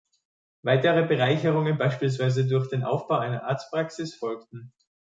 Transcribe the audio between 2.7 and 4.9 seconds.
Aufbau einer Arztpraxis folgten.